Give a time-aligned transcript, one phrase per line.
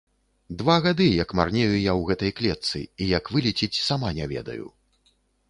[0.59, 4.65] Два гады, як марнею я ў гэтай клетцы, і як вылецець, сама не ведаю.